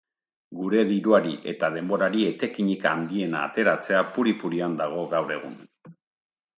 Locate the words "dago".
4.85-5.09